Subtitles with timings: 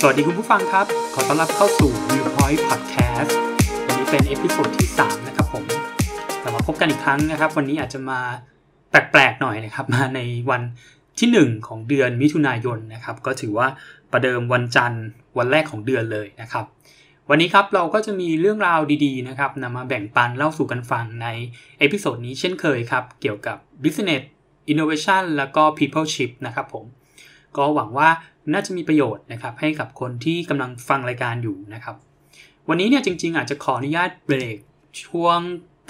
[0.00, 3.32] สวัสดีคุณผู้ฟังครับ ขอต้อนรับเข้าสู่ Viewpoint Podcast
[3.86, 5.64] วันนี้เป็น episode ที่ 3 นะครับผม
[6.42, 8.20] กลับมาพบกันอีกครั้งนะครับ วันนี้อาจจะมา
[8.90, 10.62] แปลกๆหน่อยนะครับ มาในวัน
[11.18, 13.68] ที่ 1 ของเดือนมิถุนายนนะครับ ก็ถือว่า
[14.12, 15.04] ประเดิมวันจันทร์
[15.38, 16.64] วันแรกของเดือนเลยนะครับ
[17.30, 21.26] วันนี้ครับเราก็จะมีเรื่องราวดีๆนะครับนำมาแบ่งปันเล่าสู่กันฟังใน
[21.78, 24.22] episode นี้เช่นเคยครับ เกี่ยวกับ Business
[24.72, 26.86] Innovation แล้วก็ Peopleship นะครับผม
[27.56, 28.08] ก็หวังว่า
[28.52, 31.96] น่าจะมีประโยชน์นะครับให้กับคนที่กำลังฟังรายการอยู่นะครับ
[32.68, 34.56] วันนี้เนี่ยจริง ๆ อาจจะขออนุญาตเบรก
[35.04, 35.38] ช่วง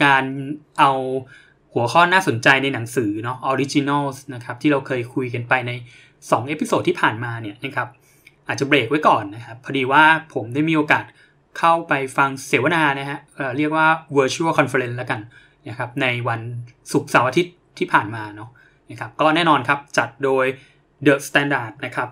[0.05, 0.25] การ
[0.79, 0.93] เอา
[1.73, 5.73] หัวข้อน่าสนใจในหนังสือเนาะ Originals นะครับที่เราเคยคุยกันไปใน
[6.11, 7.89] 2 episode ที่ผ่านมาเนี่ยนะครับ
[8.49, 10.03] อาจจะเบรกไว้ก่อนนะครับพอดีว่า
[10.35, 11.05] ผมได้มีโอกาส
[11.59, 13.87] เข้าไปฟังเสวนานะฮะเเรียกว่า
[14.17, 15.21] virtual conference แล้วกัน
[15.69, 16.41] นะครับในวัน
[16.93, 18.51] ศุกร์เสาร์อาทิตย์ที่ผ่านมาเนาะ
[18.91, 20.47] นะครับก็แน่นอนครับจัดโดย
[21.07, 22.09] The Standard นะครับ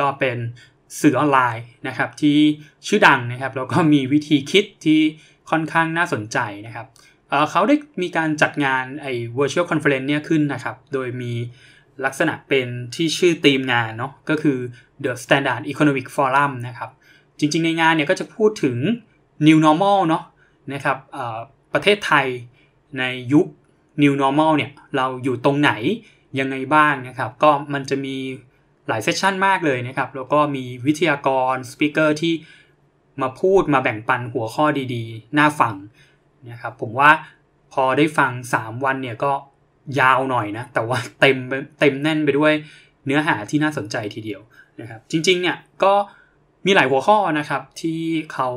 [0.00, 0.38] ก็เป็น
[1.00, 2.38] สื่อออนไลน์นะครับที่
[2.86, 5.00] ชื่อดังนะครับแล้วก็มีวิธีคิดที่
[5.50, 6.86] ค่อนข้างน่าสนใจนะครับ
[7.28, 11.32] เเขาได้มีการจัดงานไอ้ virtual conference เนี่ยขึ้นนะครับ โดยมี
[12.04, 14.58] ลักษณะเป็นที่ชื่อธีมงานเนาะก็คือ
[15.04, 16.90] The Standard Economic Forum นะครับ
[17.38, 18.76] จริงๆในงานเนี่ยก็จะพูดถึง
[19.46, 20.24] New Normal เนาะ
[20.74, 20.96] นะครับ
[21.72, 22.26] ประเทศไทย
[22.98, 23.46] ในยุค
[24.02, 25.72] New Normal เนี่ยเราอยู่ตรงไหน
[26.38, 28.16] ยังไงบ้างนะครับ ก็มันจะมี
[28.88, 32.34] หลายเซสชันมากเลยนะครับ แล้วก็มีวิทยากรสปิเกอร์ที่
[33.22, 35.74] มาพูดมาแบ่งปันหัวข้อดีๆ น่าฟัง
[36.50, 37.10] นะครับผมว่า
[37.72, 39.32] พอได้ฟัง 3 วันเนี่ยก็
[40.00, 41.36] ยาวหน่อยนะ แต่ว่าเต็ม
[41.80, 42.52] เต็มแน่นไปด้วย
[43.06, 44.40] เนื้อหาที่น่าสนใจทีเดียว
[44.80, 45.94] นะครับ จริงๆเนี่ยก็
[46.66, 48.00] มีหลายหัวข้อนะครับที่
[48.32, 48.50] เขา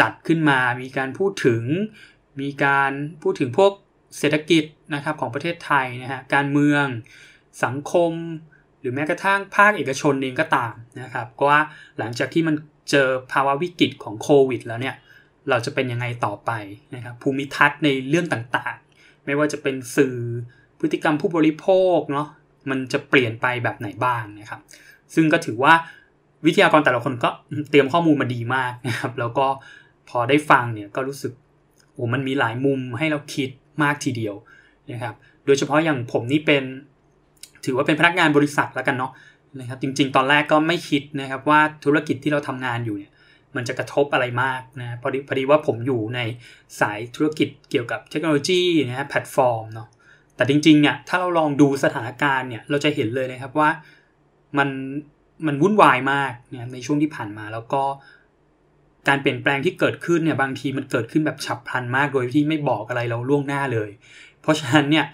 [0.00, 1.62] จัดขึ้นมา มีการพูดถึง
[2.40, 3.72] มีการพูดถึงพวก
[4.18, 6.84] เศรษฐกิจนะครับของประเทศไทยนะฮะการเมือง
[7.64, 8.12] สังคม
[8.80, 11.60] หรือแม้กระทั่งภาคเอกชนเองก็ตามนะครับก็ว่า
[11.98, 12.54] หลังจากที่มัน
[12.90, 14.96] เจอภาวะวิกฤตของโควิด แล้วเนี่ย
[15.50, 16.50] เราจะเป็นยังไงต่อไป
[16.94, 20.16] นะครับภูมิทัศน์ในเรื่องต่างๆ ไม่ว่าจะเป็นสื่อ
[20.80, 22.28] พฤติกรรมผู้บริโภคเนาะ
[22.70, 24.60] มันจะเปลี่ยนไปแบบไหนบ้างนะครับ
[25.14, 25.74] ซึ่งก็ถือว่า
[26.46, 27.30] วิทยากรแต่ละคนก็
[27.70, 29.46] เตรียมข้อมูลมาดีมากนะครับ แล้วก็
[30.08, 31.32] พอได้ฟังเนี่ยก็รู้สึก
[31.92, 33.50] โอ้มันมีหลายมุมให้เราคิด
[33.82, 34.34] มากทีเดียว
[34.90, 35.14] นะครับ
[35.46, 36.64] โดยเฉพาะอย่างผมนี่เป็น
[37.64, 39.12] ถือว่าเป็นพนักงานบริษัทแล้วกันเนาะ
[39.60, 43.12] นะครับ จริง ๆ ตอนแรกก็ไม่คิดนะครับว่าธุรกิจที่เราทำงานอยู่เนี่ย
[43.56, 46.20] มันจะกระทบอะไรมากนะพอดีพอดีว่าผมอยู่ใน
[46.80, 49.88] สายธุรกิจเกี่ยวกับเทคโนโลยีนะฮะแพลตฟอร์มเนาะ
[50.36, 53.68] แต่จริงๆเนี่ยถ้าเราลองดูสถานการณ์เนี่ยเราจะเห็นเลยนะครับว่า
[54.58, 54.68] มัน
[55.46, 57.82] มันวุ่นวายมากเนี่ยในช่วงที่ผ่านมาแล้วก็
[59.08, 63.90] การเปลี่ยนแปลงที่เกิดขึ้นเนี่ยบางทีมันเกิดขึ้นแบบฉับพลันมากโดยที่ไม่บอกอะไรเราล่วงหน้าเลย
[64.40, 65.06] เพราะฉะนั้นเนี่ย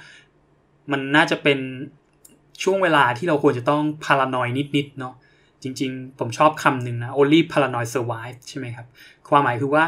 [0.92, 1.58] มันน่าจะเป็น
[2.62, 5.14] ช่วงเวลาที่เราควรจะต้องพารานอยนิดๆเนาะ
[5.62, 8.86] จริงๆ ผมชอบคำหนึ่งนะ only paranoid survive ใช่ไหมครับ
[9.28, 9.84] ความหมายคือว่า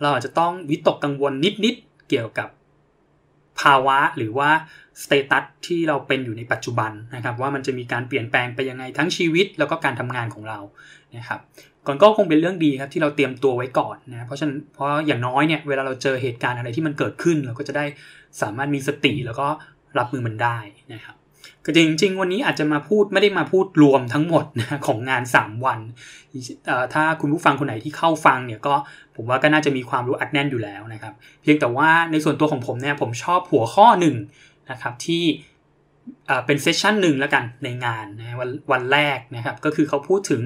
[0.00, 1.32] เราอาจจะต้องวิตกกังวล
[1.64, 2.48] นิดๆ เกี่ยวกับ
[3.60, 4.50] ภาวะหรือว่า
[5.02, 10.58] สเตตัสที่เราเป็นอยู่ในปัจจุบันนะครับ ว่ามันจะมีการเปลี่ยนแปลงไปยังไงทั้งชีวิตแล้วก็การทำงานของเรา
[11.16, 11.40] นะครับ
[11.86, 17.84] ก่อนก็คงเป็นเรื่องดีครับที่เราเตรียมตัวไว้ก่อนนะเพราะฉะนั้นเพราะอย่างน้อยเนี่ยเวลาเราเจอเหตุการณ์อะไรที่มันเกิดขึ้น เราก็จะได้
[18.42, 19.48] สามารถมีสติแล้วก็
[19.98, 20.58] รับมือมันได้
[20.92, 21.16] นะครับ
[21.64, 25.80] ก็จริง ๆ วันนี้อาจจะมาพูดไม่ได้มาพูดรวมทั้งหมดนะของงาน 3 วัน
[26.94, 28.74] ถ้าคุณผู้ฟังคนไหนที่เข้าฟังเนี่ยก็
[29.16, 34.16] ผมว่าก็น่าจะมีความรู้อัดแน่นอยู่แล้วนะครับ เพียงแต่ว่าในส่วนตัวของผมเนี่ยผมชอบหัวข้อหนึ่ง
[34.70, 35.24] นะครับที่
[36.46, 40.42] เป็นเซสชันหนึ่งแล้วกันในงานนะวันวันแรกนะครับ ก็คือเขาพูดถึง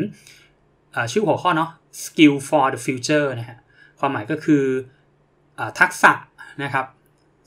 [1.13, 1.71] ชื่อหัวข้อเนาะ
[2.05, 3.59] skill for the future นะฮะ
[4.01, 4.63] ความหมายก็คือ
[5.59, 6.13] อทักษะ
[6.63, 6.87] นะครับ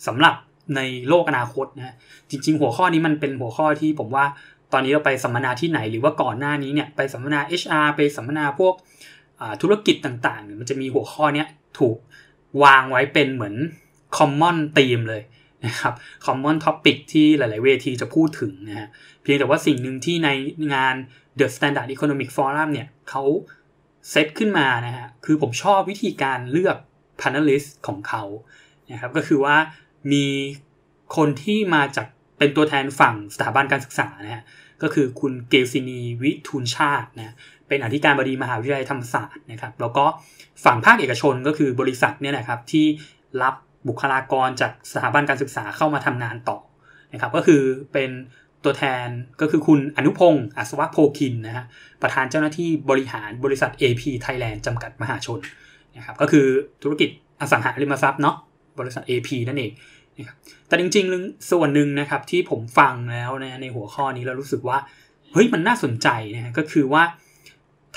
[0.07, 0.35] สำหรับ
[0.75, 1.95] ในโลกอนาคตนะ
[2.29, 4.25] จริง ๆ หัวข้อนี้มันเป็นหัวข้อที่ผมว่า
[4.73, 8.73] ตอนนี้เราไปสัมมนาที่ไหนหรือว่าก่อนหน้านี้เนี่ยไปสัมมนา HR ไปสัมมนาพวก
[9.61, 11.45] ธุรกิจต่างๆ มันจะมีหัวข้อนี้
[11.79, 11.97] ถูก
[12.63, 13.55] วางไว้เป็นเหมือน
[14.17, 15.21] common theme เลย
[15.65, 15.93] นะครับ
[16.25, 18.87] common topic ที่หลาย ๆ เวทีจะพูดถึงนะฮะ
[19.21, 20.29] เพียงแต่ว่าสิ่งหนึ่งที่ใน
[20.73, 20.95] งาน
[21.39, 23.23] The Standard Economic Forum เนี่ยเขา
[24.09, 26.77] เซตขึ้นมานะฮะคือผมชอบวิธีการเลือก
[27.21, 28.23] panelist ของเขา
[28.91, 29.55] นะครับก็คือว่า
[30.11, 30.25] มี
[31.15, 32.07] คนที่มาจาก
[32.37, 34.43] เป็นตัวแทนฝั่งสถาบันการศึกษานะฮะ
[34.81, 37.35] ก็คือคุณเกลซินีวิทูลชาตินะ
[37.67, 40.05] เป็นอธิการบดีมหาวิทยาลัยธรรมศาสตร์นะครับ แล้วก็
[40.65, 42.85] ฝั่งภาคเอกชนก็คือบริษัทเนี่ยนะครับที่
[43.41, 43.55] รับ
[43.87, 46.59] บุคลากรจากสถาบันการศึกษาเข้ามาทำงานต่อ
[47.13, 47.61] นะครับ ก็คือ
[47.93, 48.09] เป็น
[48.63, 49.07] ตัวแทน
[49.41, 51.65] ก็คือคุณอนุพงศ์อัศวะโพคินนะฮะ
[52.01, 55.39] ประธานเจ้าหน้าที่บริหารบริษัท AP Thailand จำกัดมหาชน
[55.97, 56.45] นะครับก็คือ
[56.83, 57.09] ธุรกิจ
[57.41, 58.35] อสังหาริมทรัพย์เนาะ
[58.79, 59.71] บริษัท AP นั่นเอง
[60.67, 64.77] แต่จริงๆ ส่วนหนึ่งนะครับที่ผมฟังแล้วนะในหัวข้อนี้แล้วรู้สึกว่า
[65.33, 67.03] เฮ้ยมันน่าสนใจนะฮะก็คือว่า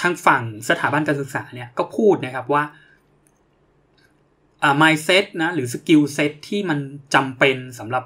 [0.00, 2.62] ทางฝั่งสถาบันการศึกษาเนี่ยก็พูดนะครับว่า
[4.62, 6.78] อ่า mindset นะหรือ skill set ที่มัน
[7.14, 8.04] จำเป็นสำหรับ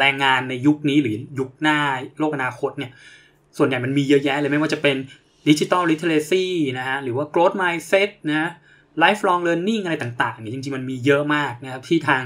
[0.00, 1.78] แรงงานในยุคนี้หรือยุคหน้า
[2.18, 2.92] โลกอนาคตเนี่ย
[3.58, 4.96] ส่วนใหญ่มันมีเยอะแยะเลยไม่ว่าจะเป็น
[5.48, 6.46] ดิจิทัลลิเทเรซี
[6.78, 8.50] นะฮะหรือว่า growth mindset นะ
[9.02, 12.22] lifelong learning อะไรต่างๆเนี่ยจริงๆ มันมีเยอะมากนะครับที่ทาง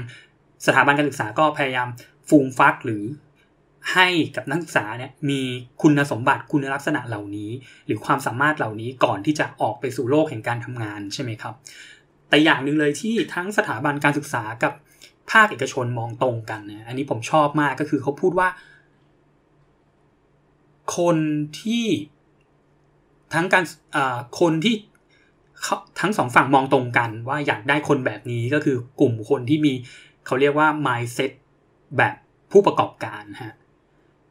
[0.65, 1.87] สถาบันการศึกษาก็พยายาม
[2.29, 3.03] ฟูมฟักหรือ
[3.93, 5.41] ให้กับนักศึกษาเนี่ยมี
[5.81, 7.51] คุณสมบัติคุณลักษณะเหล่านี้
[7.85, 11.53] หรือความสามารถเหล่านี้ก่อนที่จะออกไปสู่โลกแห่งการทำงานใช่ไหมครับ
[12.29, 14.73] แต่อย่างหนึ่งเลยที่ทั้งสถาบันการศึกษากับ
[15.31, 18.49] ภาคเอกชนมองตรงกันนะอันนี้ผมชอบมากก็คือเขาพูดว่า
[20.97, 21.17] คน
[21.61, 21.85] ที่
[23.33, 23.63] ทั้งการ
[24.39, 24.75] คนที่
[25.99, 29.73] ทั้งสองฝั่งมองตรงกันว่าอยากได้คนแบบนี้ก็คือกลุ่มคนที่มี
[30.29, 31.31] เขาเรียกว่า mindset
[31.97, 32.15] แบบ
[32.51, 33.53] ผู้ประกอบการฮะ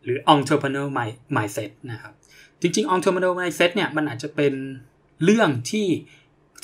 [0.04, 0.88] หรือ entrepreneur
[1.36, 2.12] mindset นะครับ
[2.60, 4.54] จริงๆ entrepreneur mindset เนี่ยมันอาจจะเป็น
[5.24, 5.86] เรื่องที่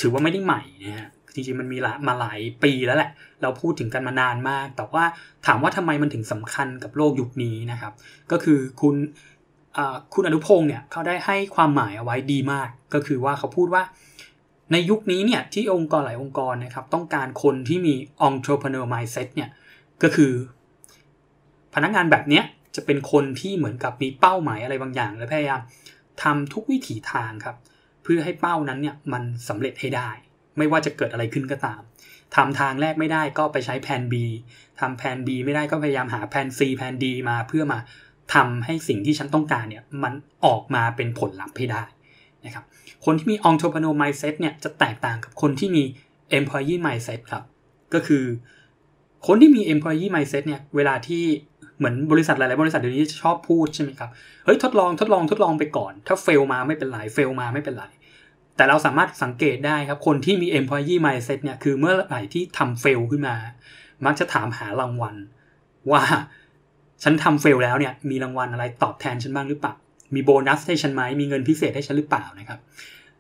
[0.01, 1.79] ถือว่าไม่ได้ใหม่นะฮะจริงๆมันมี
[2.09, 3.11] มาหลายปีแล้วแหละ
[3.43, 5.05] เราพูดถึงกันมานานมาก แต่ว่า
[5.47, 7.93] ถามว่าทำไมมันถึงสำคัญกับโลกยุคนี้นะครับ
[8.31, 8.95] ก็คือคุณ
[10.15, 13.83] คุณอนุพงศ์เนี่ยเขาได้ให้ความหมายเอาไว้ดีมาก ก็คือว่าเขาพูดว่า
[14.73, 17.95] ในยุคนี้เนี่ยที่องค์กรหลายองค์กรนะครับต้องการคนที่มี
[18.29, 19.51] entrepreneur mindset เนี่ย
[20.03, 20.33] ก็คือ
[21.75, 22.45] พนักงานแบบเนี้ย
[22.77, 25.61] จะเป็นคนที่เหมือนกับมีเป้าหมายอะไรบางอย่าง และพยายาม
[26.23, 27.57] ทำทุกวิถีทางครับ
[28.03, 30.11] เพื่อให้เป้านั้นเนี่ยมันสำเร็จให้ได้
[30.59, 31.81] ไม่ว่าจะเกิดอะไรขึ้นก็ตาม
[32.35, 34.15] ทำทางแรกไม่ได้ก็ไปใช้แผน B
[34.81, 37.79] ทำแผน B ไม่ได้ก็พยายามหาแผน C แผน D มาเพื่อมา
[38.35, 40.15] ทำให้สิ่งที่ฉันต้องการเนี่ยมัน
[40.45, 41.83] ออกมาเป็นผลลัพธ์ให้ได้
[42.45, 42.65] นะครับ
[43.05, 45.85] คนที่มี entrepreneur mindset เนี่ยจะแตกต่างกับคนที่มี
[46.39, 47.43] employee mindset ครับ
[47.95, 48.25] ก็คือ
[49.27, 51.25] คนที่มี employee mindset เนี่ยเวลาที่
[51.79, 54.11] เหมือนบริษัทหลาย ๆ บริษัทเดี๋ยวนี้ชอบพูดใช่ไหมครับ
[54.45, 57.85] เฮ้ยทดลองทดลองทดลองไปก่อน ถ้าเฟลมาไม่เป็นไรเฟลมาไม่เป็นไร
[58.57, 63.37] แต่เราสามารถสังเกตได้ครับ คนที่มี employee mindset เนี่ยคือเมื่อไหร่ที่ทำเฟลขึ้นมา
[64.05, 65.17] มักจะถามหารางวัล
[65.93, 66.03] ว่า
[67.03, 69.75] ฉันทำเฟลแล้วเนี่ยมีรางวัลอะไรตอบแทนฉันบ้างหรือเปล่า
[70.15, 72.61] มีโบนัสให้ฉันไหมมีเงินพิเศษให้ฉันหรือเปล่านะครับ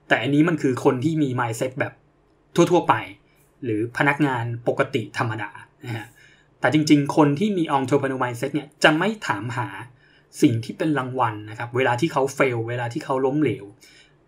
[0.09, 1.93] แต่อันนี้มันคือคนที่มี mindset แบบ
[2.55, 2.95] ทั่ว ๆ ไป
[3.65, 5.51] หรือพนักงานปกติธรรมดา
[5.85, 6.07] นะฮะ
[6.61, 9.69] แต่จริง ๆ คนที่มี entrepreneur mindset เนี่ยจะไม่ถามหา
[10.43, 13.65] สิ่งที่เป็นรางวัลนะครับ เวลาที่เขาเฟล เวลาที่เขาล้มเหลว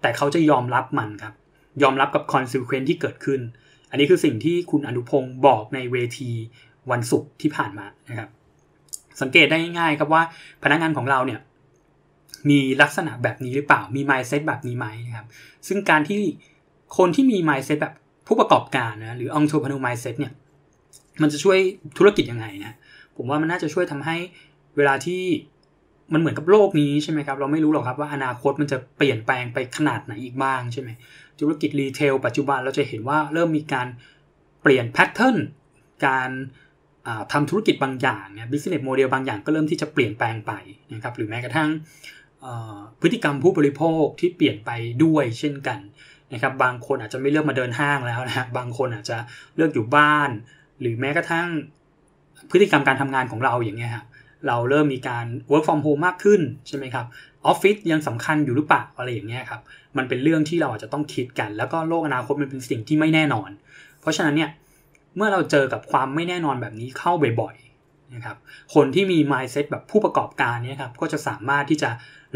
[0.01, 1.35] แต่เขาจะยอมรับมันครับ
[1.83, 3.41] ยอมรับกับ consequence ที่เกิดขึ้น
[3.91, 6.31] อันนี้คือสิ่งที่คุณอนุพงศ์บอกในเวที
[6.91, 8.31] วันศุกร์ที่ผ่านมานะครับ
[9.21, 10.23] สังเกตได้ง่ายๆครับว่า
[10.63, 11.41] พนักงานของเราเนี่ย
[12.51, 15.27] มีลักษณะแบบนี้หรือเปล่า มี mindset แบบนี้ไหมนะครับ
[15.67, 16.21] ซึ่งการที่
[16.97, 17.95] คนที่มี mindset แบบ
[18.27, 20.33] ผู้ประกอบการนะหรือ entrepreneur mindset เนี่ย
[21.23, 21.59] มันจะช่วย
[21.99, 22.73] ธุรกิจยังไงนะ
[23.17, 24.17] ผมว่ามันน่าจะช่วยทำให้
[24.77, 25.23] เวลาที่
[26.13, 30.91] มันเหมือนกับโลกนี้ใช่ไหมครับ เราไม่รู้หรอกครับว่าอนาคตมันจะเปลี่ยนแปลงไปขนาดไหนอีกบ้างใช่ไหม
[31.41, 33.87] ธุรกิจ retail ปัจจุบันเราจะเห็นว่าเริ่มมีการ
[34.63, 35.37] เปลี่ยน pattern
[36.07, 36.31] การ
[37.33, 40.53] ทำธุรกิจบางอย่างเนี่ย business model บางอย่างก็เริ่มที่จะเปลี่ยนแปลงไป
[40.95, 41.71] นะครับ หรือแม้กระทั่ง
[43.01, 44.71] พฤติกรรมผู้บริโภคที่เปลี่ยนไป
[45.05, 45.79] ด้วยเช่นกัน
[46.33, 49.17] นะครับบางคนอาจจะไม่เลือกมาเดินห้างแล้วนะฮะบางคนอาจจะ
[49.57, 50.31] เลือกอยู่บ้าน
[50.81, 51.49] หรือแม้กระทั่ง
[52.51, 54.07] พฤติกรรมการทำงานของเราอย่างเงี้ยครับ
[54.47, 57.07] เราเริ่มมีการ work from home มากขึ้นใช่ไหมครับ
[57.47, 59.61] ออฟฟิศยังสำคัญอยู่หรือเปล่าอะไรอย่างเงี้ยครับ
[59.97, 63.51] มันเป็นเรื่องที่เราอาจจะต้องคิดกัน แล้วก็โลกอนาคตมันเป็นสิ่งที่ไม่แน่นอน
[64.01, 64.51] เพราะฉะนั้นเนี่ย
[65.17, 68.37] เมื่อเราเจอกับความไม่แน่นอนแบบนี้เข้าบ่อยๆนะครับ
[68.75, 71.91] คนที่มี mindset แบบผู้ประกอบการเนี่ยครับก็จะสามารถที่จะ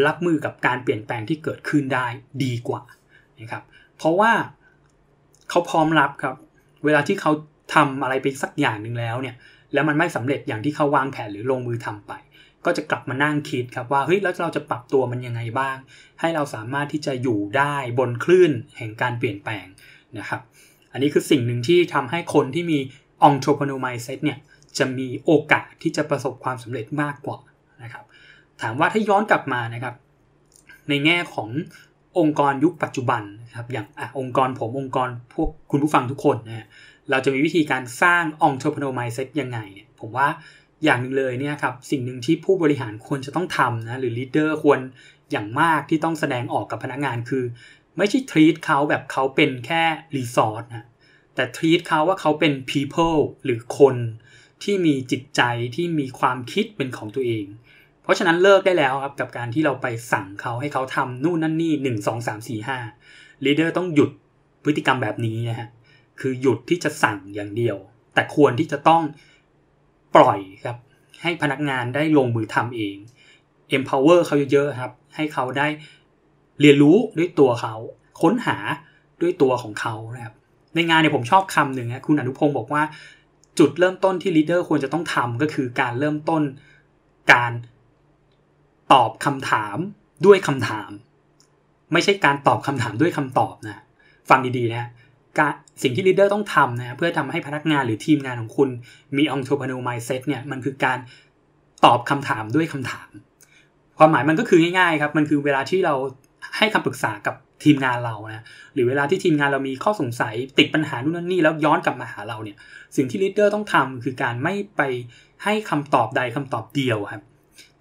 [0.06, 2.06] รับมือกับการเปลี่ยนแปลงที่เกิดขึ้นได้
[2.44, 2.82] ดีกว่า
[3.40, 3.62] นะครับ
[3.96, 4.32] เพราะว่า
[5.50, 6.36] เขาพร้อมรับครับ
[6.84, 7.32] เวลาที่เขา
[7.74, 9.36] ทำอะไรไปสักอย่างหนึ่งแล้วเนี่ย
[9.72, 12.12] แล้วมันไม่สำเร็จอย่างที่เขาวางแผนหรือลงมือทำไป
[12.64, 15.76] ก็จะกลับมานั่งคิดครับว่าเฮ้ยแล้วเราจะปรับตัวมันยังไงบ้าง
[16.20, 19.66] ให้เราสามารถที่จะอยู่ได้บนคลื่นแห่งการเปลี่ยนแปลง
[20.18, 20.40] นะครับ
[20.92, 22.78] อันนี้คือสิ่งหนึ่งที่ทำให้คนที่มี
[23.28, 24.38] entrepreneur mindset เนี่ย
[24.78, 27.38] จะมีโอกาสที่จะประสบความสำเร็จมากกว่า
[27.82, 28.04] นะครับ
[28.62, 29.94] ถามว่าถ้าย้อนกลับมานะครับ
[30.88, 31.48] ในแง่ของ
[32.18, 36.66] องค์กรยุคปัจจุบันนะครับอย่างอองค์กรผมองค์กรพวกคุณผู้ฟังทุกคนนะ
[37.10, 40.28] เราจะมีวิธีการสร้าง entrepreneur mindset ยังไงเนี่ยผมว่า
[40.84, 44.80] อย่างหนึ่งเลยเนี่ยครับสิ่งหนึ่งที่ผู้บริหารควรจะต้องทำนะหรือ leader ควร
[45.30, 47.44] อย่างมากที่ต้องแสดงออกกับพนักงานคือ
[47.96, 49.82] ไม่ใช่ทรีตเขาแบบเขาเป็นแค่
[50.16, 50.86] รีสอร์ทนะ
[51.34, 53.96] แต่ทรีตเขาว่าเขาเป็น people หรือคน
[54.62, 55.42] ที่มีจิตใจ
[55.74, 57.46] ที่มีความคิดเป็นของตัวเอง
[58.10, 62.78] ราะฉะนั้นเลิกได้แล้วครับกับการที่เราไปสั่งเขาให้เขาทำนู่นนั่นนี่หนึ่งสองสามสี่ห้า
[63.44, 64.10] ลีดเดอร์ต้องหยุด
[64.64, 65.68] พฤติกรรมแบบนี้นะฮะ
[66.20, 67.76] คือหยุดที่จะสั่งอย่างเดียว
[68.14, 69.02] แต่ควรที่จะต้อง
[70.16, 70.76] ปล่อยครับ
[71.22, 72.96] ให้พนักงานได้ลงมือทำเอง
[73.76, 75.66] empower เขาเยอะๆครับ ให้เขาได้
[76.60, 77.74] เรียนรู้ด้วยตัวเขา
[78.22, 78.56] ค้นหา
[79.22, 80.34] ด้วยตัวของเขานะครับ
[80.74, 82.82] ในงานเนี่ยผมชอบคำหนึ่งนะคุณอนุพงศ์บอกว่า
[83.58, 86.42] จุดเริ่มต้นที่ leader ควรจะต้องทำก็คือการเริ่มต้น
[87.32, 87.52] การ
[88.92, 89.76] ตอบคำถาม
[90.26, 90.90] ด้วยคำถาม
[91.92, 93.82] ไม่ใช่การตอบคำถามด้วยคำตอบนะ
[94.30, 94.88] ฟังดีๆนะ
[95.38, 98.68] การสิ่งที่ leader ต้องทำนะเพื่อทำให้พนักงานหรือทีมงานของคุณ
[99.16, 100.98] มี entrepreneur mindset เนี่ยมันคือการ
[101.84, 103.08] ตอบคำถามด้วยคำถาม
[103.98, 105.94] ความหมายมันก็คือง่ายๆครับ มันคือเวลาที่เรา
[106.56, 108.44] ให้คำปรึกษากับทีมงานเรานะ
[108.74, 112.56] หรือเวลาที่ทีมงานเรามีข้อสงสัยติดปัญหานู่นนั่นนี่แล้วย้อนกลับมาหาเราเนี่ย
[112.96, 114.82] สิ่งที่ลีดเดอร์ต้องทำคือการไม่ไป
[115.44, 117.22] ให้คำตอบใดคำตอบเดียวครับ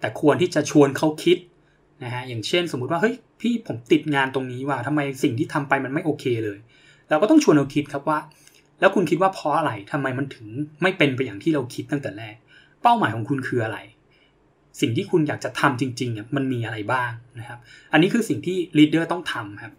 [0.00, 1.38] แต่ควรที่จะชวนเขาคิด
[2.04, 6.58] นะฮะอย่างเช่น สมมุติว่าเฮ้ยพี่ผมติดงานตรงนี้ว่าทำไมสิ่งที่ทำไปมันไม่โอเคเลย
[7.08, 8.18] เราก็ต้องชวนเราคิดครับว่า
[8.80, 10.46] แล้วคุณคิดว่าเพราะอะไรทำไมมันถึง
[10.82, 12.36] ไม่เป็นไปอย่างที่เราคิดตั้งแต่แรก
[12.82, 13.78] เป้าหมายของคุณคืออะไร
[14.80, 17.58] สิ่งที่คุณอยากจะทำจริงๆเนี่ยมันมีอะไรบ้างนะครับ
[17.92, 19.72] อันนี้คือสิ่งที่ลีดเดอร์ต้องทำครับ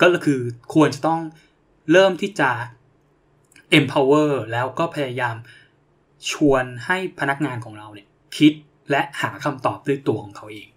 [0.00, 0.40] ก็คือ
[0.74, 1.20] ควรจะต้อง
[1.92, 2.50] เริ่มที่จะ
[3.78, 5.36] empower แล้วก็พยายาม
[6.32, 8.06] ชวนให้พนักงานของเราเนี่ย
[8.38, 8.52] คิด
[8.90, 10.68] และหาคำตอบด้วยตัวของเขาเอง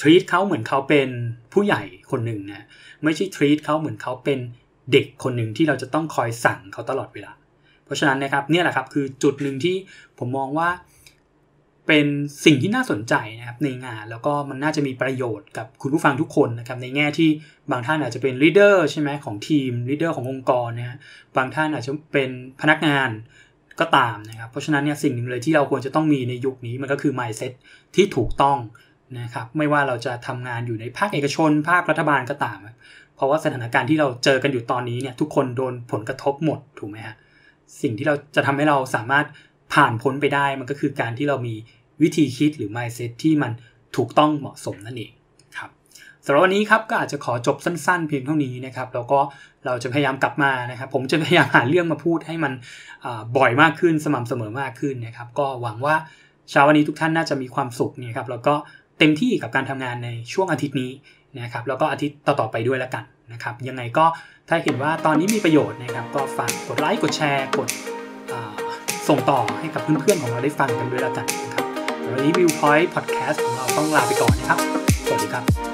[0.00, 1.08] treat เขาเหมือนเขาเป็น
[1.52, 2.66] ผู้ใหญ่คนหนึ่งนะ
[3.04, 4.38] ไม่ใช่ treat เขาเหมือนเขาเป็น
[4.92, 7.32] เด็กคนหนึ่งที่เราจะต้องคอยสั่งเขาตลอดเวลา
[7.84, 9.76] เพราะฉะนั้นนะครับเนี่ยแหละครับคือจุดหนึ่งที่
[10.18, 10.70] ผมมองว่า
[11.86, 12.06] เป็น
[12.44, 17.30] สิ่งที่น่าสนใจนะครับในงานแล้วก็มันน่าจะมีประโยชน์กับคุณผู้ฟังทุกคนนะครับในแง่ที่
[17.70, 20.98] บางท่านอาจจะเป็น leader ใช่ไหมของทีม leader ขององค์กรนะฮะ
[21.36, 23.10] บางท่านอาจจะเป็นพนักงาน
[23.80, 27.52] ก็ตามนะครับ เพราะฉะนั้นเนี่ยสิ่งหนึ่งเลยที่เราควรจะต้องมีในยุคนี้มันก็คือ mindset
[27.94, 28.58] ที่ถูกต้อง
[29.20, 32.58] นะครับไม่ว่าเราจะทำงานอยู่ในภาคเอกชน ภาครัฐบาลก็ตาม
[33.14, 37.14] เพราะว่าสถานการณ์ที่เราเจอกันอยู่ตอนนี้เนี่ยทุกคนโดนผลกระทบหมดถูกไหมฮะ
[37.82, 39.26] สิ่งที่เราจะทำให้เราสามารถ
[39.74, 41.54] ผ่านพ้นไปได้มันก็คือการที่เรามี
[42.02, 43.52] วิธีคิดหรือ mindset ที่มัน
[43.96, 45.12] ถูกต้องเหมาะสมนั่นเอง
[46.24, 49.18] สำหรับวันนี้ครับก็อาจจะขอจบสั้นๆ เพียงเท่านี้นะครับแล้วก็
[49.66, 52.52] เราจะพยายามกลับมานะครับ ผมจะพยายามหาเรื่องมาพูดให้มัน
[53.36, 55.94] บ่อยมากขึ้นสม่ำเสมอมากขึ้นนะครับ ก็หวังว่า
[56.50, 58.54] เช้าวันนี้ทุกท่านน่าจะมีความสุขนี่ครับแล้วก็
[58.98, 60.90] เต็มที่กับการทำงานในช่วงอาทิตย์นี้
[61.40, 64.06] นะครับแล้วก็อาทิตย์ต่อๆไปด้วยแล้วกันนะครับ ยังไงก็
[64.48, 67.68] ถ้าเห็นว่าตอนนี้มีประโยชน์นะครับ ก็ฝากกดไลค์กดแชร์กด
[69.08, 71.66] ส่งต่อให้กับเพื่อนๆของเราได้ฟังกันด้วยแล้วกันนะครับ
[72.12, 74.58] วันนี้ Viewpoint Podcast ของเราต้องลาไปก่อนนะครับ
[75.06, 75.69] สวัสดีครับ